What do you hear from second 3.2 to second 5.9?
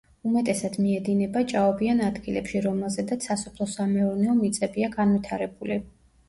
სასოფლო სამეურნეო მიწებია განვითარებული.